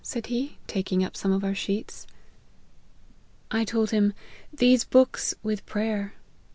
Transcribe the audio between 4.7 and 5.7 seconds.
books, with